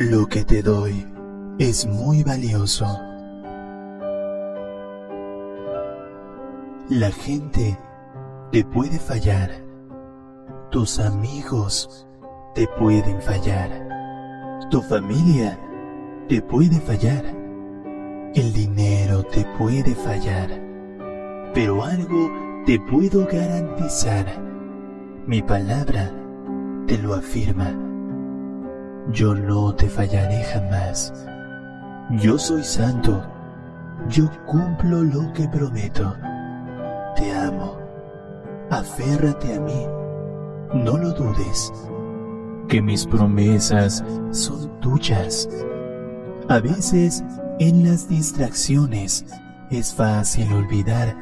Lo 0.00 0.26
que 0.28 0.46
te 0.46 0.62
doy 0.62 1.06
es 1.58 1.86
muy 1.86 2.22
valioso. 2.22 2.86
La 6.88 7.10
gente 7.10 7.78
te 8.50 8.64
puede 8.64 8.98
fallar. 8.98 9.50
Tus 10.70 10.98
amigos 11.00 12.08
te 12.54 12.66
pueden 12.78 13.20
fallar. 13.20 13.68
Tu 14.70 14.80
familia 14.80 15.60
te 16.30 16.40
puede 16.40 16.80
fallar. 16.80 17.22
El 18.34 18.54
dinero 18.54 19.22
te 19.24 19.44
puede 19.58 19.94
fallar. 19.94 20.48
Pero 21.52 21.84
algo 21.84 22.30
te 22.64 22.80
puedo 22.80 23.26
garantizar. 23.26 24.24
Mi 25.26 25.42
palabra 25.42 26.10
te 26.86 26.96
lo 26.96 27.12
afirma. 27.12 27.89
Yo 29.12 29.34
no 29.34 29.74
te 29.74 29.88
fallaré 29.88 30.44
jamás. 30.44 31.12
Yo 32.10 32.38
soy 32.38 32.62
santo. 32.62 33.22
Yo 34.08 34.30
cumplo 34.46 35.02
lo 35.02 35.32
que 35.32 35.48
prometo. 35.48 36.14
Te 37.16 37.32
amo. 37.32 37.76
Aférrate 38.70 39.54
a 39.54 39.60
mí. 39.60 39.86
No 40.74 40.96
lo 40.96 41.12
dudes. 41.12 41.72
Que 42.68 42.80
mis 42.80 43.04
promesas 43.04 44.04
son 44.30 44.78
tuyas. 44.80 45.48
A 46.48 46.60
veces 46.60 47.24
en 47.58 47.84
las 47.84 48.08
distracciones 48.08 49.24
es 49.70 49.92
fácil 49.92 50.52
olvidar 50.52 51.16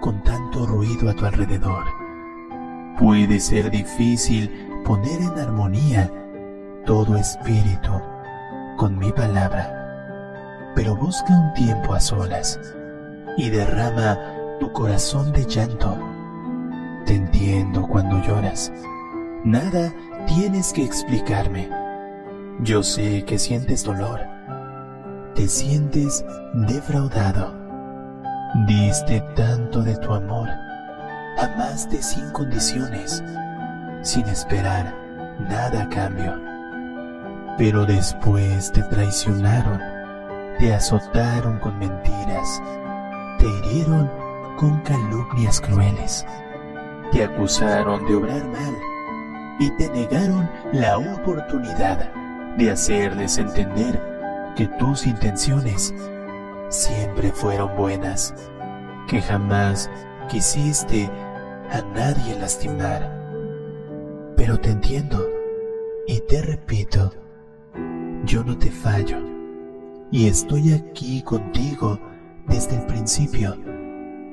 con 0.00 0.22
tanto 0.22 0.64
ruido 0.66 1.10
a 1.10 1.14
tu 1.14 1.26
alrededor. 1.26 1.84
Puede 3.00 3.40
ser 3.40 3.70
difícil 3.70 4.48
poner 4.84 5.20
en 5.20 5.38
armonía 5.38 6.10
todo 6.84 7.16
espíritu 7.16 7.92
con 8.76 8.98
mi 8.98 9.12
palabra, 9.12 10.72
pero 10.74 10.96
busca 10.96 11.32
un 11.32 11.54
tiempo 11.54 11.94
a 11.94 12.00
solas 12.00 12.58
y 13.36 13.50
derrama 13.50 14.18
tu 14.58 14.72
corazón 14.72 15.32
de 15.32 15.44
llanto. 15.44 15.98
Te 17.06 17.14
entiendo 17.14 17.86
cuando 17.86 18.20
lloras. 18.22 18.72
Nada 19.44 19.92
tienes 20.26 20.72
que 20.72 20.84
explicarme. 20.84 21.68
Yo 22.60 22.82
sé 22.82 23.24
que 23.24 23.38
sientes 23.38 23.84
dolor. 23.84 24.20
Te 25.34 25.48
sientes 25.48 26.24
defraudado. 26.54 27.54
Diste 28.66 29.20
tanto 29.34 29.82
de 29.82 29.96
tu 29.96 30.12
amor. 30.12 30.48
Amaste 31.38 32.02
sin 32.02 32.30
condiciones, 32.30 33.22
sin 34.02 34.26
esperar 34.26 34.94
nada 35.48 35.84
a 35.84 35.88
cambio. 35.88 36.51
Pero 37.58 37.84
después 37.84 38.72
te 38.72 38.82
traicionaron, 38.84 39.80
te 40.58 40.74
azotaron 40.74 41.58
con 41.58 41.78
mentiras, 41.78 42.62
te 43.38 43.46
hirieron 43.46 44.10
con 44.56 44.80
calumnias 44.80 45.60
crueles, 45.60 46.26
te 47.12 47.24
acusaron 47.24 48.06
de 48.06 48.14
obrar 48.14 48.46
mal 48.48 48.76
y 49.58 49.70
te 49.76 49.88
negaron 49.90 50.48
la 50.72 50.98
oportunidad 50.98 52.10
de 52.56 52.70
hacerles 52.70 53.38
entender 53.38 54.00
que 54.56 54.66
tus 54.78 55.06
intenciones 55.06 55.94
siempre 56.68 57.32
fueron 57.32 57.76
buenas, 57.76 58.34
que 59.08 59.20
jamás 59.20 59.90
quisiste 60.28 61.10
a 61.70 61.82
nadie 61.94 62.38
lastimar. 62.38 63.10
Pero 64.36 64.58
te 64.58 64.70
entiendo 64.70 65.26
y 66.06 66.20
te 66.20 66.42
repito, 66.42 67.12
yo 68.24 68.44
no 68.44 68.56
te 68.56 68.70
fallo 68.70 69.18
y 70.10 70.28
estoy 70.28 70.72
aquí 70.72 71.22
contigo 71.22 71.98
desde 72.46 72.76
el 72.76 72.86
principio 72.86 73.56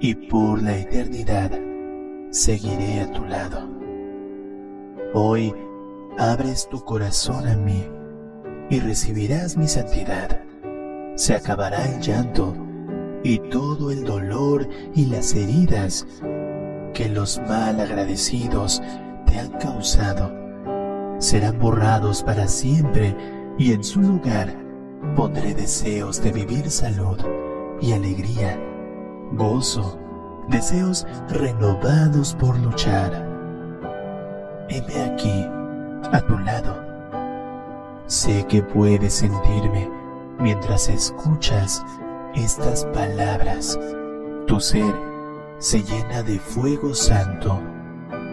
y 0.00 0.14
por 0.14 0.62
la 0.62 0.76
eternidad 0.76 1.50
seguiré 2.30 3.00
a 3.00 3.12
tu 3.12 3.24
lado. 3.24 3.68
Hoy 5.14 5.54
abres 6.18 6.68
tu 6.68 6.84
corazón 6.84 7.46
a 7.46 7.56
mí 7.56 7.84
y 8.70 8.80
recibirás 8.80 9.56
mi 9.56 9.66
santidad. 9.66 10.42
Se 11.16 11.34
acabará 11.34 11.84
el 11.86 12.00
llanto 12.00 12.54
y 13.22 13.38
todo 13.50 13.90
el 13.90 14.04
dolor 14.04 14.68
y 14.94 15.06
las 15.06 15.34
heridas 15.34 16.06
que 16.94 17.08
los 17.08 17.40
mal 17.48 17.80
agradecidos 17.80 18.82
te 19.26 19.38
han 19.38 19.50
causado 19.58 20.32
serán 21.18 21.58
borrados 21.58 22.22
para 22.22 22.48
siempre 22.48 23.14
y 23.58 23.72
en 23.72 23.84
su 23.84 24.00
lugar 24.00 24.54
pondré 25.16 25.54
deseos 25.54 26.22
de 26.22 26.32
vivir 26.32 26.70
salud 26.70 27.18
y 27.80 27.92
alegría, 27.92 28.58
gozo, 29.32 29.98
deseos 30.48 31.06
renovados 31.28 32.34
por 32.34 32.58
luchar. 32.58 33.28
Heme 34.68 35.02
aquí, 35.02 35.46
a 36.12 36.20
tu 36.26 36.38
lado. 36.38 36.76
Sé 38.06 38.46
que 38.46 38.62
puedes 38.62 39.14
sentirme 39.14 39.90
mientras 40.38 40.88
escuchas 40.88 41.84
estas 42.34 42.84
palabras. 42.86 43.78
Tu 44.46 44.60
ser 44.60 44.94
se 45.58 45.82
llena 45.82 46.22
de 46.22 46.38
fuego 46.38 46.94
santo 46.94 47.60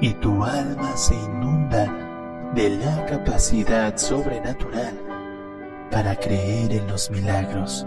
y 0.00 0.14
tu 0.14 0.42
alma 0.44 0.96
se 0.96 1.14
inunda 1.14 2.09
de 2.54 2.70
la 2.78 3.06
capacidad 3.06 3.96
sobrenatural 3.96 4.94
para 5.90 6.16
creer 6.16 6.72
en 6.72 6.86
los 6.88 7.10
milagros. 7.10 7.86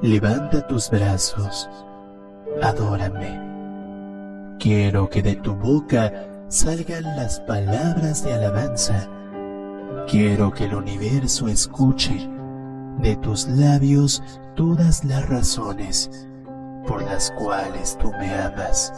Levanta 0.00 0.66
tus 0.66 0.90
brazos, 0.90 1.68
adórame. 2.62 3.40
Quiero 4.58 5.08
que 5.08 5.22
de 5.22 5.36
tu 5.36 5.54
boca 5.54 6.12
salgan 6.48 7.04
las 7.16 7.40
palabras 7.40 8.24
de 8.24 8.32
alabanza. 8.32 9.08
Quiero 10.06 10.50
que 10.52 10.64
el 10.64 10.74
universo 10.74 11.48
escuche 11.48 12.28
de 12.98 13.16
tus 13.16 13.46
labios 13.48 14.22
todas 14.54 15.04
las 15.04 15.28
razones 15.28 16.28
por 16.86 17.02
las 17.02 17.30
cuales 17.32 17.98
tú 17.98 18.10
me 18.12 18.32
amas. 18.34 18.92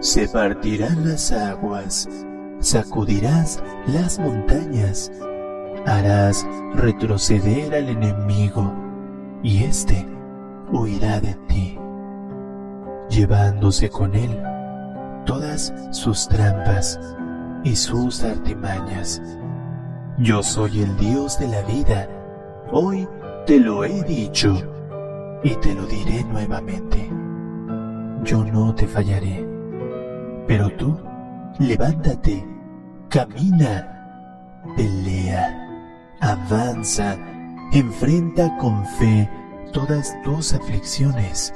Se 0.00 0.28
partirán 0.28 1.08
las 1.08 1.30
aguas 1.32 2.08
sacudirás 2.62 3.62
las 3.88 4.18
montañas, 4.18 5.12
harás 5.84 6.46
retroceder 6.74 7.74
al 7.74 7.88
enemigo 7.88 8.72
y 9.42 9.64
éste 9.64 10.06
huirá 10.70 11.20
de 11.20 11.34
ti, 11.48 11.78
llevándose 13.10 13.90
con 13.90 14.14
él 14.14 14.40
todas 15.26 15.74
sus 15.90 16.28
trampas 16.28 16.98
y 17.64 17.74
sus 17.74 18.22
artimañas. 18.22 19.20
Yo 20.18 20.42
soy 20.42 20.82
el 20.82 20.96
Dios 20.96 21.38
de 21.40 21.48
la 21.48 21.62
vida, 21.62 22.08
hoy 22.70 23.08
te 23.44 23.58
lo 23.58 23.84
he 23.84 24.02
dicho 24.04 24.54
y 25.42 25.50
te 25.56 25.74
lo 25.74 25.84
diré 25.86 26.22
nuevamente. 26.24 27.10
Yo 28.22 28.44
no 28.44 28.72
te 28.72 28.86
fallaré, 28.86 29.44
pero 30.46 30.70
tú 30.76 30.96
levántate 31.58 32.51
camina, 33.12 33.86
pelea, 34.74 35.68
avanza, 36.20 37.14
enfrenta 37.72 38.56
con 38.56 38.86
fe 38.86 39.28
todas 39.72 40.16
tus 40.22 40.54
aflicciones. 40.54 41.52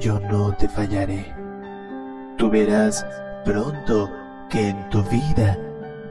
Yo 0.00 0.20
no 0.20 0.54
te 0.54 0.68
fallaré. 0.68 1.34
Tú 2.38 2.48
verás 2.48 3.04
pronto 3.44 4.08
que 4.50 4.68
en 4.68 4.88
tu 4.90 5.02
vida 5.04 5.58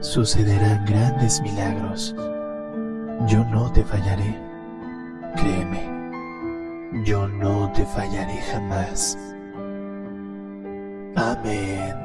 sucederán 0.00 0.84
grandes 0.84 1.40
milagros. 1.40 2.14
Yo 3.28 3.44
no 3.46 3.72
te 3.72 3.82
fallaré. 3.82 4.38
Créeme, 5.34 7.02
yo 7.06 7.26
no 7.26 7.72
te 7.72 7.86
fallaré 7.86 8.36
jamás. 8.52 9.16
Amén. 11.16 12.02